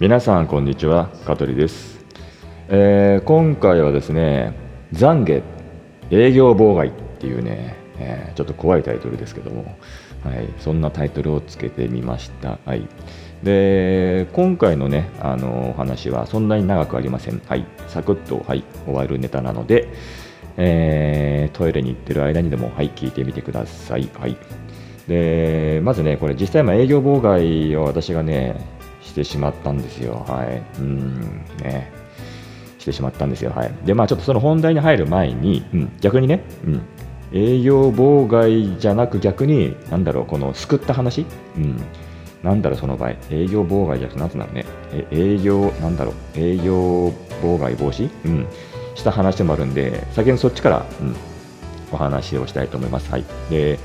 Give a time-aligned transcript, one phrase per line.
[0.00, 1.08] 皆さんこんにちは。
[1.26, 1.98] 香取です、
[2.68, 4.54] えー、今回はですね
[4.92, 5.42] 懺悔
[6.12, 9.76] 営業妨害っていうね、えー、ちょっと怖いタイトルですけども、
[10.22, 12.86] はい、そんなタイトルをつけてみました、はい、
[13.42, 19.88] で今回のねあのお話はそんなに長くありません、はい、サクッと、はい、終わるネタなので、
[20.58, 24.36] えー、トイレに行ってる間にでも、はい、聞いてみてください、はい、
[25.08, 28.77] でまずねこれ実際営業妨害を私がね
[29.08, 30.24] してしまったんですよ。
[30.28, 30.62] はい。
[30.80, 31.90] うん、ね。
[32.78, 33.52] してしまったんですよ。
[33.54, 33.72] はい。
[33.84, 36.82] で、まあちょっとその本題に入る前に、うん、逆にね、うん、
[37.32, 41.80] 営業妨害じゃなく逆に、なんだろう、この救った話、うん、
[42.42, 47.08] なんだろう、その場合、営業妨害じゃなくて、なんつうんだろうね、え営業、なんだろう、営業
[47.42, 48.46] 妨害防止、うん、
[48.94, 51.16] した話でもあるんで、先にそっちから、うん、
[51.92, 53.10] お話をしたいと思います。
[53.10, 53.24] はい。
[53.50, 53.78] で、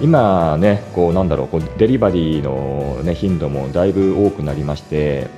[0.00, 5.28] 今ね、こうなんだろう、こうデリバリーの、ね、頻度もだいぶ多くなりまして、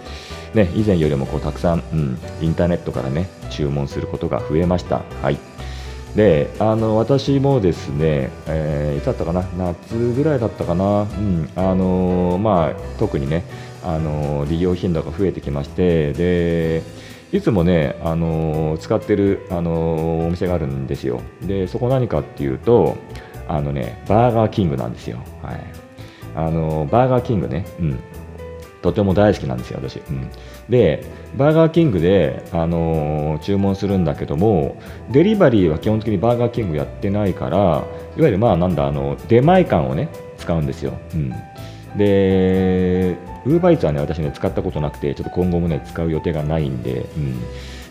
[0.55, 5.03] ね、以前よりもこうたくさん、うん、インターネットからね注文することが増えました。
[5.23, 5.39] はい
[6.17, 13.45] であの私もですね、えー、いつだったかな、夏ぐらいだったかな、うんあのまあ、特にね、
[13.85, 16.83] あの利用頻度が増えてきまして、で
[17.33, 21.21] いつもね、あの使ってる、あのお店があるんですよ。
[21.43, 22.97] でそこ何かっていうと、
[23.49, 25.19] あのね、バーガーキングなんですよ。
[25.43, 25.61] はい。
[26.35, 27.99] あの、バーガーキングね、うん。
[28.83, 30.01] とても大好きなんですよ、私。
[30.09, 30.31] うん、
[30.69, 31.05] で、
[31.37, 34.77] バーガーキングで、あのー、注文するんだけども、
[35.11, 37.85] デリバリーは基本的にバーガーキングやってないから、いわ
[38.19, 40.09] ゆるまあなんだ、あの出前館をね、
[40.39, 40.93] 使うんですよ。
[41.15, 41.31] うん、
[41.97, 47.41] で、ウーバーイーツはね、私ね、使ったことなくて、ちょっと今後もね、使う予定がないんで、うん、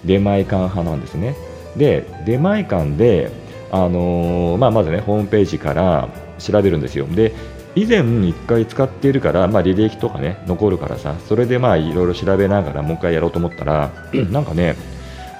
[0.05, 1.35] 出前館派なんですね。
[1.75, 3.31] で、出前館で、
[3.71, 7.05] あの、まあ、まずねホームページから調べるんですよ。
[7.07, 7.33] で
[7.75, 13.91] 以前1回使っているから、まあ、履歴とかね残るからさそれでまあいろいろ調べながらもう1回やろうと思ったら
[14.31, 14.75] なんかね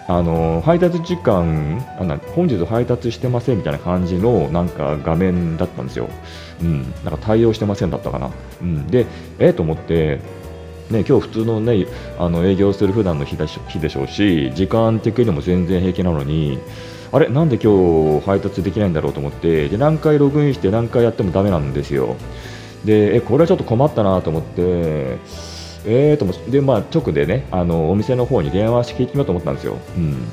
[0.08, 6.10] あの、配達時間あな本日配達してませんみたいな感じのなんか画面だったんですよ、
[6.62, 8.30] うん、なんか対応してませんだったかな、
[8.62, 9.08] うん、で
[9.40, 10.20] えー、と思って
[10.92, 11.88] ね、今日普通の,、ね、
[12.20, 16.60] あの営業する普段の日,だし日でしょうし時間的にも全然平気なのに
[17.16, 22.18] あれなんで今日配達できないんだろうと思ってで何回ログインして何回やってもダメなんですよ。
[22.84, 25.18] でえこれはちょっと困ったなと思って
[25.86, 30.28] えーとでまあ直でねあのお店の方に電話して聞いてみようと思ったんですよ、うん、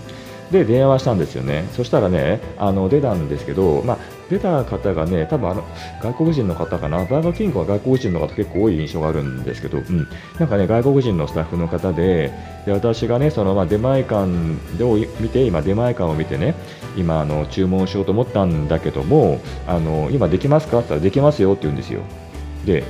[0.50, 1.68] で電話したんですよね。
[1.76, 3.98] そしたらねあの出たんですけど、まあ、
[4.32, 5.62] 出た方がね、多分あの
[6.02, 12.32] 外国人の方かな、バーガーキングは外国人の方結構多い印象があるんですけど、うん、なんかね、外国人のスタッフの方で、
[12.64, 14.24] で私がね、そのまあ出前館
[14.84, 16.54] を見て、今、出前館を見てね、
[16.96, 20.78] 今あの、注文しようと思ったんだけども、あの今できますか？
[20.78, 22.00] って言ったら、できますよって言うんですよ。
[22.64, 22.84] で、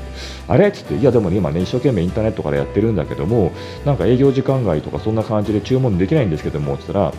[0.46, 0.68] あれ？
[0.68, 3.50] っつって、いや、でもね、今ね、一生懸命インターネットからやってるんだけども、
[3.84, 7.12] なんか営業時間外とかそんな感じで注文できないんですけども、つったら、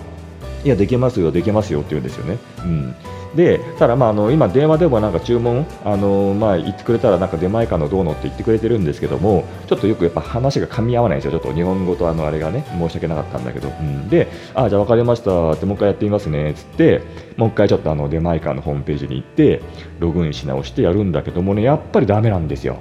[0.63, 2.37] いや、できますよ、できますよって言うんですよね。
[2.59, 2.95] うん。
[3.35, 15.51] でただ、まあ、あの今、電話でもなんか注文あの、まあ、言ってくれたらなんか出前館のどうのって言ってくれてるんですけどもちょっとよくやっぱ話が噛み合わないんですよ、ちょっと日本語とあのあれがね申し訳なかったんだけど、うん、であじゃあ分かりました。
[15.51, 16.51] ってもう一回やってみますね。
[16.51, 17.01] っつって
[17.37, 19.61] もう一回ちょっとあの出前館のホームページに行って
[19.99, 22.77] ログインし直してやるんだけどもねやっぱりだめなんですよ。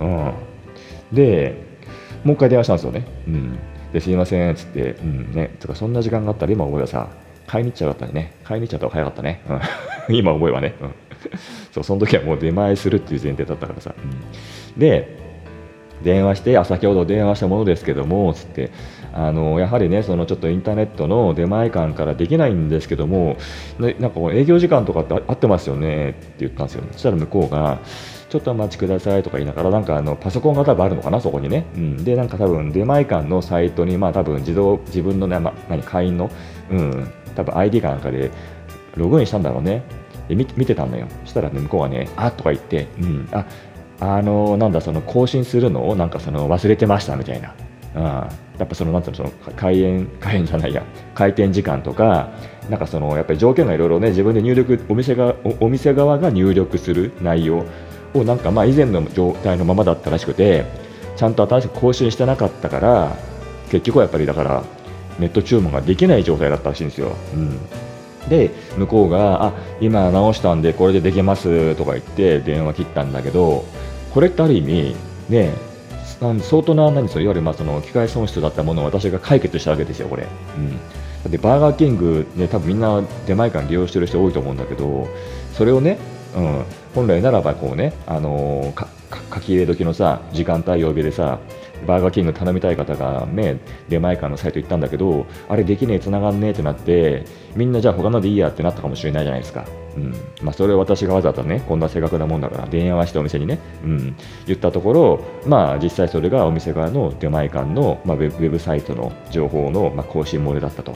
[0.00, 0.32] うん、
[1.12, 1.64] で
[2.22, 3.06] もう一回電話したんですよね。
[3.26, 3.58] うん、
[3.92, 4.52] ですいません。
[4.52, 7.08] っつって、うんね、とかそんな時間があったら今思えばさ
[7.46, 8.34] 買いに行っちゃうかったね。
[8.44, 9.42] 買いに行っちゃった方が早かったね。
[9.48, 9.60] うん、
[10.14, 10.90] 今思えばね、うん。
[11.72, 13.94] そう、その時はもう出前するっていう前提だったからさ。
[13.96, 15.16] うん、で、
[16.02, 18.70] 電話して、あ、先ほど電話したものですけども、つって、
[19.12, 23.38] あのやはりね、そのちょっとインターネットの出前館からできないんですけども、
[23.78, 26.84] なんかこう営業時間とかって合ってますよねって言ったんですよ。
[26.92, 27.78] そしたら向こうが、
[28.28, 31.64] ちょっとお待ちくださいとか言いながら、なんかあのパソコンが多分あるのかな、そこにね。
[31.76, 36.30] うん、で、なんか多分出前館のサイトに、まあ多分自動、自分のね、ま、何、会員の、
[36.70, 38.30] うん、多分 ID かなんかで
[38.96, 39.82] ログインしたんだろうね。
[40.28, 41.06] で見てたんだよ。
[41.24, 43.46] そしたらね、向こうがね、あとか言って、うん、あ、
[44.00, 45.88] あのなんだ、その更新するの？
[45.88, 47.54] をなんかその忘れてましたみたいな。
[47.94, 48.28] うん、や
[48.64, 50.82] っぱその、なんていうの、その開園、開園じゃないや、
[51.14, 52.28] 開店時間とか、
[52.68, 57.64] なんかその、やっぱり条件がいろいろね、自分で入力、お店がお店側が入力する内容
[58.12, 60.66] を、なんかまあ以前の状態のままだったらしくて、
[61.16, 63.16] ちゃんと新しく更新してなかったから、
[63.70, 64.64] 結局はやっぱりだから、
[65.18, 67.12] ネット注文ができない状態だったらしいんですよ。
[67.34, 67.58] うん
[68.28, 73.64] で向こうがあ今直したんでこれでできますとか言って電話切ったんだけど
[74.12, 74.96] これってある意味
[75.28, 75.52] ね
[76.18, 80.26] 相当な何そいわゆるまあその機械損失だったものを私が解決したわけですよ、これ。
[80.56, 80.76] うん、だ
[81.28, 85.08] ってバーガーキング、ね、多分みんな出前館利用してる人多いと思うんだけど
[85.52, 85.98] それをね、
[86.34, 86.64] うん、
[86.94, 91.38] 本来ならばこうね、あのー、書き入れ時のさ時間帯曜日でさ
[91.86, 93.58] バーガーキング頼みたい方がね
[93.88, 97.24] 出前館のサイト行ったんだけどあれできねえ繋がんねえってなって
[97.54, 100.12] みんなじゃあ他のでいいやってなったかもしれないじゃないですか、うん。
[100.42, 110.94] まあ、それを私がわざとねこんな正確なもんだから電話してお店にね、うん、言ったところまあ実際それがお店側の出前館の、まあ、ウェブサイトの情報の、まあ、更新漏れだったと。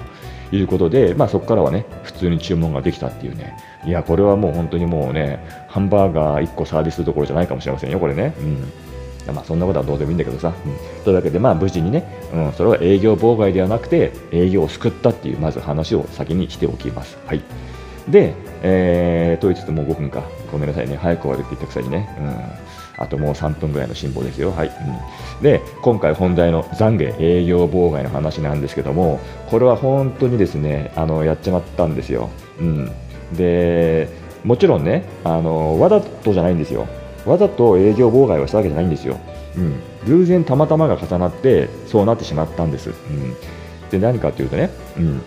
[0.53, 3.56] いうことで、まあ、そこからはね普通に注文ができたっていうね。
[3.85, 8.35] いやこれはもう本当にもうねハンバーガー1個サービスどころじゃないかもしれませんよこれね。
[8.38, 8.73] うん。
[9.33, 17.19] まあ、そんなことはどうでもいいんだけどさ、うん、というわけで、まあ、無事にね、うん、それは営業妨害ではなくて営業を救ったっていうまず話を先にしておきます。
[17.27, 17.43] はい、
[18.09, 20.23] で、えー、と言いつつもう5分か。
[20.51, 20.97] ごめんなさいね。
[20.97, 24.51] 早く終わるって言ったくせにね、うん、あともう3分ぐらいの辛抱ですよ。
[24.51, 24.69] はい。
[24.69, 32.31] うん、で今回本題の懺悔営業妨害の話なんですけどもこれは本当にですねあのやっちまったんですよ。
[32.61, 32.91] うん、
[33.37, 34.09] で
[34.45, 36.87] もちろんねあのわざとじゃないんですよ。
[37.27, 39.19] わざと営業妨害をしたわけじゃないんですよ。
[39.57, 42.91] うん、偶然たまたまが重なってそうなってしまったんです。
[42.91, 43.35] うん、
[43.91, 45.23] で何かというとね、うん、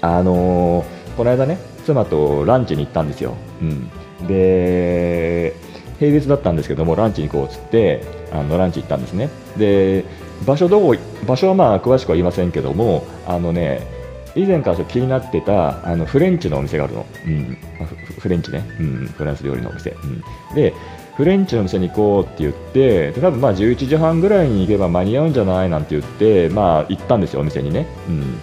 [0.00, 0.84] あのー、
[1.16, 3.34] この間ね妻とランチに行ったんですよ。
[3.60, 5.54] うん、で
[5.98, 9.30] 平日だったんですけどもランチに行こうっつってあのランチ行ったんですね。
[9.56, 10.04] で
[10.46, 13.86] 場所どこ場所はまあ詳しくは言いませんけどもあのね
[14.34, 17.56] 以前から気になってたあのフレンチのお店があるの、うん。
[18.18, 20.22] フレンチね、うん、フランス料理のお店、うん、
[20.54, 20.74] で
[21.16, 28.40] フレンチの店に行こうって言ってで多分まあ11時半ぐらいに行けば間に合うんじゃないなんて言ってまあ行ったんですよお店にね、うん、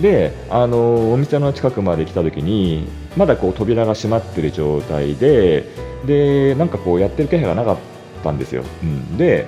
[0.00, 5.68] であのお店の近くまで来た時にまだこう扉が閉まってる状態で
[6.06, 7.78] でなんかこうやってる気配がなかっ
[8.22, 9.46] たんですよ、うん、で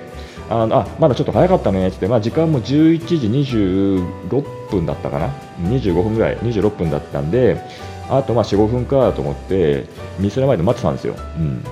[0.49, 5.29] あのあまだちょっと早かったねって、まあ、時間も11時26分だったかな。
[5.63, 7.61] 25分ぐらい26分だったんで
[8.09, 9.85] あとまあ45分かと思って
[10.19, 11.63] 店の前で待ってたんですよ、うん。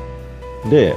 [0.69, 0.95] で、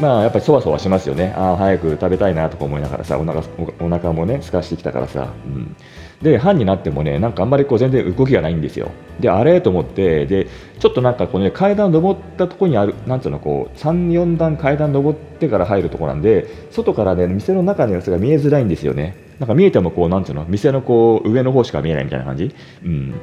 [0.00, 1.34] まあやっぱりそわそわしますよね。
[1.36, 3.42] ああ、早く食べたいなとか思いながらさ、お腹
[3.80, 5.28] お腹もね、空かしてきたからさ。
[5.44, 5.76] うん、
[6.22, 8.90] で、半になってもね、なんかあんまりこう全然動きがないんですよ。
[9.20, 10.46] で、あれと思って、で、
[10.78, 19.16] ちょっとなんかこうね、階段登ったところにある、なんつうの、こう、3、4段階段登ってから入るところなんで、外からね、店の中の様子が見えづらいんですよね。
[19.38, 22.54] なんか見えてもこう、なんつうの、店のこう、上の方しか見えないみたいな感じ。
[22.84, 23.14] うん。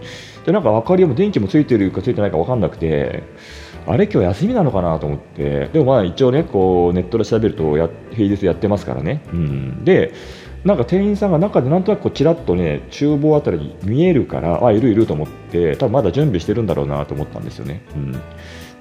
[0.46, 3.24] で、なんか明かりも電気もついてるかついてないか分かんなくて、
[3.88, 9.22] あれ、今日休みなのかなと思って、でもまあ一応ね、こうネットで調べるとや、平日やってますからね。
[9.31, 10.13] うん、で、
[10.66, 17.81] なんか店員さんが中でなんとなくちらっとね、厨房あたりに見えるから、あ、いるいると思って、多分まだ準備してるんだろうなと思ったんですよね。
[17.95, 18.22] うん、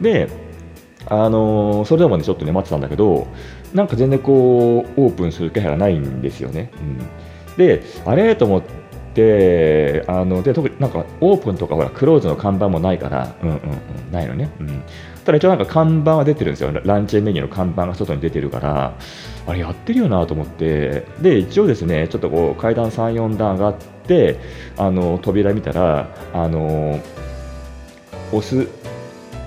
[0.01, 0.29] で、
[1.09, 3.29] あのー、それでもね、ちょっとね、待ってたんだけど、
[3.73, 6.73] なんか全然こう、オープンする気配がないんですよね。
[6.81, 8.86] うん、で、あれと思って、
[9.17, 14.83] であので特になんかオープンとかほらクローズの看板もないから、うんうんうん、ないのね、うん、
[15.25, 16.71] ただ一応なんか看板は出てるんですよ。
[16.85, 18.95] ランチメニューの看板が外に出てるから
[19.47, 21.07] あれやってるよなと思って。
[21.23, 23.75] で一応ですねちょっとこう階段3、4段上がっ
[24.07, 24.39] て
[24.77, 27.01] あの扉見たらあの
[28.33, 28.69] 押す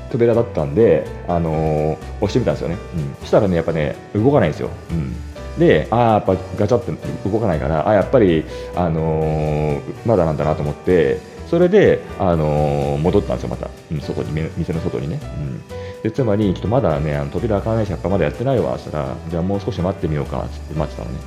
[0.10, 5.14] 扉だったんで、あの押してみたんですよね、うん、そしたらねやっぱね動かないんですよ、うん。
[5.60, 6.92] であやっぱガチャって
[7.30, 8.46] 動かないからあやっぱり、
[8.76, 15.62] あのー、まだなんだなと思ってそれで、あのー、戻ったんですよまた、うん、外に店の外にね、うん、
[16.02, 21.20] でつまりちょっとまだねあの扉開かないしまだやってないわっつったらじゃあもう少し待ってみようかつって待ってたのね、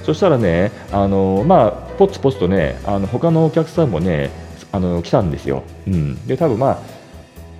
[0.00, 4.30] うん、そしたらね、あのー、まあポツポツとねあの他のお客さんもね
[4.70, 6.97] あの来たんですよ、うん、で多分まあ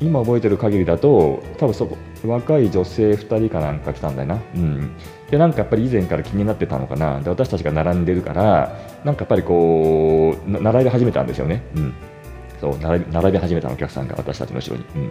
[0.00, 4.90] 今覚えてる限りだと多分そこ若い女性2人かなんか来たんだよな、うん、
[5.30, 7.20] でなんかやっぱり以前から気になってたのかな。
[7.20, 11.94] で私たちが並んでるからなんかやっぱりこう並び始めたんですよね、うん、
[12.60, 15.10] そう並び始めたお客さんが私たちの後ろに、うん、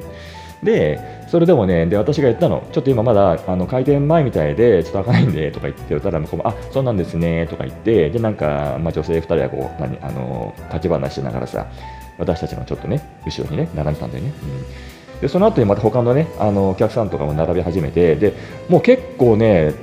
[0.63, 11.67] でそれでもねで私が言ったのちょっと今まだあの開店前みたいでちょっと開かないんでとか言ってたら向こうもあそうなんですねとか言ってでなんか、まあ、女性2人はこう何あの立ち話しながらさ
[12.17, 14.33] 私たちのちょっとね、後ろにね、並んでたんだよね。
[15.15, 18.33] うん、でその後にまた他のね、あのお客さんとかも並び始めて、で
[18.69, 19.73] もう結構ね、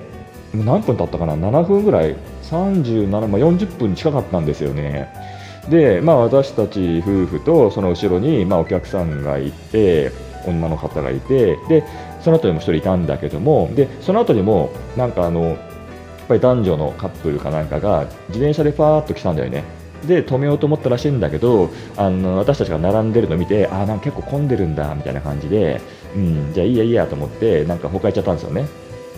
[0.53, 5.09] 何分経ったかな、7分ぐらい、37、まあ、40分近かったんですよね。
[5.69, 10.13] で、まあ、私たち夫婦とその後ろに、まあ、お客さんがいて、
[10.47, 11.85] 女の方がいて、で
[12.21, 15.59] その後にも1人いたんだけども、でその後にも、なんかあの、やっ
[16.29, 19.65] ぱり男女のカップルかなんかが自転車でファーっと来たんだよね。
[20.07, 25.81] で止めようと思ったらしいんだけどあの私たちが並んでるの見てあなんか結構混んでるんだみたいな感じで、
[26.15, 28.67] うん、じゃあいいやいいやと思ってなんか他行っちゃったんですよね。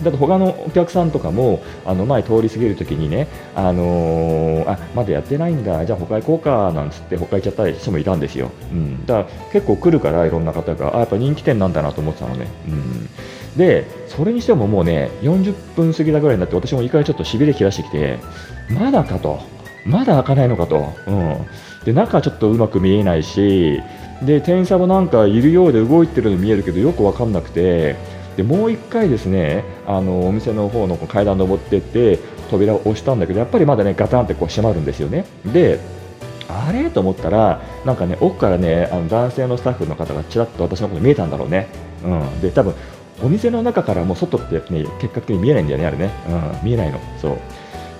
[0.03, 8.51] だと他のお客さんとかもあの前通り過ぎるときにね、あのー、あまだやってないんだ、じゃあ他行こうかなんつって他行っちゃった人もいたんですよ。
[8.71, 12.47] うん、だから結構来るからいろんな方があやっぱ人気店なんだなと思ってたのね。
[12.67, 13.09] うん
[13.57, 18.19] でそれにしてももうね40分過ぎたぐらいになって私もいい加減ちょっとしびれ切らしてきて
[18.69, 19.39] まだかと
[19.87, 21.37] まだ開かないのかと、うん、
[21.85, 23.81] で中はちょっとうまく見えないし
[24.21, 27.95] で店員さんもなんかいるようで動いてるの見えるけどよく分かんなくて。
[28.37, 32.19] でもう1回ですねあのお店の方の階段登ってって
[32.51, 35.25] 扉を押したんだけどやっぱりまだねガタンってこう閉まるんですよね。
[35.43, 35.79] で
[36.47, 36.91] あれ？
[36.91, 41.67] と思ったらなんかね奥からねあの男性のスタッフの方がちらっと私のこと見えたんだろうね、
[42.05, 42.75] うん、で多分
[43.23, 46.11] お店の中からもう外ってね結果的に見えないんだよねあれね、
[46.61, 46.99] うん、見えないの。
[47.19, 47.37] そう。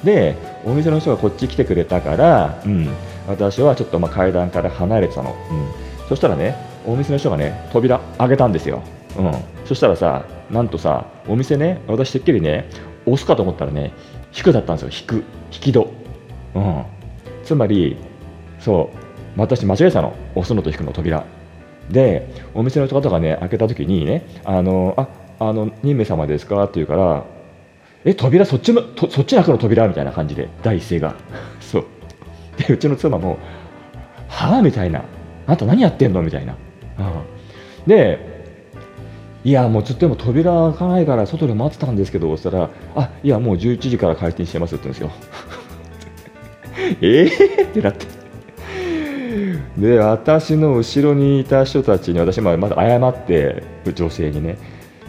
[0.04, 0.36] で
[0.66, 2.90] お店の人がこっち来てくれたから、うん、
[3.28, 8.84] 私はちょっとまあ階段から離れてたの、うん、そしたらねお店の人がね扉開けたんですよ、
[9.18, 9.32] うん、
[9.66, 12.70] そしたらさなんとさお店ね私てっきりね
[13.06, 13.92] 押すかと思ったらね
[14.36, 15.18] 引くだったんですよ。
[15.18, 15.26] 引く。
[15.52, 15.90] 引き戸、
[16.56, 16.86] うん、
[17.44, 17.98] つまり
[18.60, 20.14] そう私間違えたの。
[20.36, 21.26] 押すのと引くの扉。
[21.90, 25.08] でお店の方がね開けた時にねあのあ
[25.40, 26.64] あの2名様ですか？
[26.64, 27.24] って言うから
[28.06, 31.16] え扉そっちのとそっち開くの扉みたいな感じで第一声が。
[31.60, 31.86] そう。
[32.58, 33.38] でうちの妻も
[34.28, 35.04] はあみたいな。
[35.48, 36.22] あんた何やってんの？
[36.22, 36.56] みたいな、
[37.00, 38.20] うん、で
[39.46, 45.20] いやもうずっとでも扉開かないから外で待ってたんですけどそしたらあいやもう11時から開店してますって言うんです
[46.90, 46.98] よ。
[47.02, 48.06] ええってなって。
[49.78, 53.64] で私の後ろにいた人たちに私まだ謝って
[53.94, 54.58] 女性にね。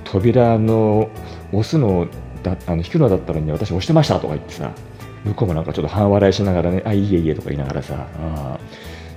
[0.05, 1.11] 扉の
[1.53, 2.07] 押すの
[2.49, 4.73] だあの引くのだったのに私押してましたとか言ってさ
[5.25, 8.07] 向こうもなんかちょっと半笑いしながらねあいいえいいえとか言いながらさ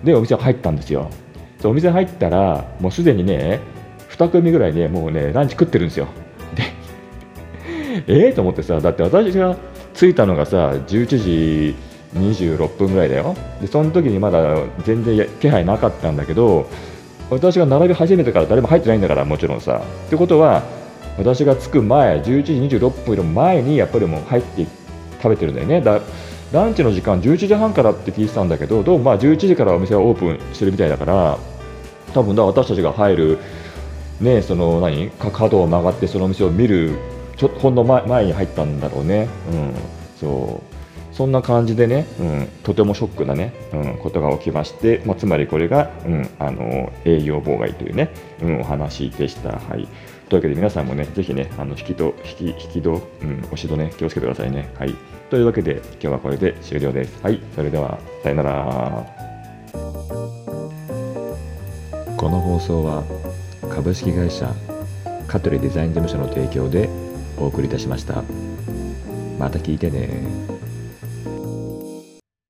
[0.03, 1.09] でお店入ったんですよ。
[1.63, 3.59] お店入ったらもうすでにね
[4.09, 6.07] 2組ぐらいねもうねランチ食ってるんですよ。
[6.55, 6.63] で
[8.07, 9.55] ええと思ってさだって私が
[9.93, 11.75] 着いたのがさ11時
[12.15, 13.35] 26分ぐらいだよ。
[13.61, 16.67] でその時にまだ全然気配なかったんだけど
[17.29, 19.83] 私が並び始めてから誰も入ってないんだからもちろんさ。
[20.07, 20.63] ってことは
[21.21, 24.65] 私が着く前11時26分より前にやっぱりもう入って
[25.21, 25.81] 食べてるんだよね。
[25.81, 26.01] だ
[26.51, 31.37] ランチの時間11時半からって聞いてたんだけどどうもまあ11時からお店はオープンしてるみたいだから
[32.13, 33.37] 多分だ私たちが入る
[34.19, 35.11] ねその何？
[35.11, 36.97] 角を曲がってそのお店を見る
[37.37, 39.73] ちょほんの前前に入ったんだろうね、うん、
[40.19, 40.80] そう。
[41.21, 48.09] そんな感じでね、うん、とてもショックなね、うん、ことが起きまして、まあ、つまりこれが、うん、あの営業妨害というね、
[48.41, 49.51] うん、お話でした。
[49.51, 49.87] はい
[50.29, 52.89] というわけで皆さんもね、ぜひね、あの引き戸、引き、引き戸、
[53.21, 54.69] うん、押し戸ね、気をつけてくださいね。
[54.79, 54.95] はい。
[55.29, 57.21] というわけで、今日はこれで終了です。
[57.21, 57.41] はい。
[57.53, 59.05] それでは、さよなら。
[62.15, 63.03] この放送は、
[63.69, 64.55] 株式会社
[65.27, 66.89] 香取デザイン事務所の提供で
[67.37, 68.23] お送りいたしました。
[69.37, 70.60] また聞いてね